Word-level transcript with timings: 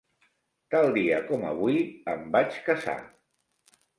Tal 0.75 0.87
dia 0.95 1.19
com 1.27 1.43
avui 1.51 1.77
em 2.15 2.25
vaig 2.37 2.57
casar. 2.71 2.99